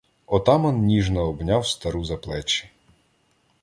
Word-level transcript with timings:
Отаман 0.27 0.79
ніжно 0.81 1.27
обняв 1.27 1.67
стару 1.67 2.03
за 2.03 2.17
плечі. 2.17 2.69